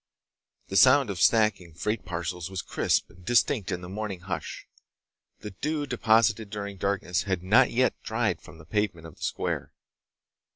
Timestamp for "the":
0.69-0.75, 1.17-1.23, 3.81-3.87, 5.41-5.51, 8.57-8.65, 9.17-9.23